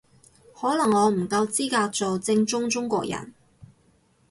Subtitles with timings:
[0.59, 3.35] 可能我唔夠資格做正宗中國人